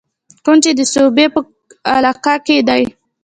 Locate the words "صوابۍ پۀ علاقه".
0.91-2.33